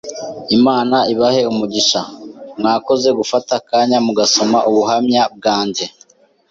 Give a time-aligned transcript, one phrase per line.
[0.57, 2.01] Imana ibahe umugisha,
[2.59, 5.85] mwakoze gufata akanya mugasoma ubuhamya bwanjye